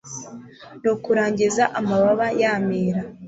[0.81, 3.01] nukurangiza amababa yamira